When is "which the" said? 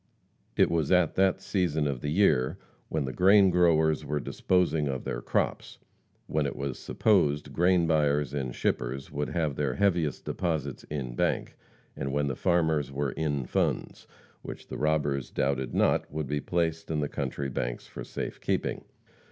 14.41-14.77